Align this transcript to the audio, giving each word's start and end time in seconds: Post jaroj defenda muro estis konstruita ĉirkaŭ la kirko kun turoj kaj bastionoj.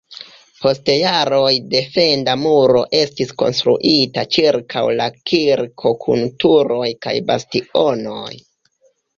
Post 0.61 0.87
jaroj 0.93 1.51
defenda 1.73 2.33
muro 2.45 2.81
estis 3.01 3.35
konstruita 3.43 4.25
ĉirkaŭ 4.37 4.85
la 5.03 5.07
kirko 5.33 5.95
kun 6.07 6.27
turoj 6.45 6.91
kaj 7.09 7.15
bastionoj. 7.31 8.35